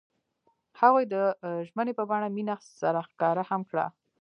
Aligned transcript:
هغوی 0.79 1.03
د 1.13 1.15
ژمنې 1.67 1.93
په 1.99 2.03
بڼه 2.09 2.27
مینه 2.35 2.55
سره 2.81 2.99
ښکاره 3.09 3.43
هم 3.49 3.61
کړه. 3.69 3.85